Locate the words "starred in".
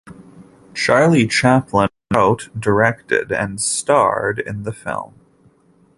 3.61-4.63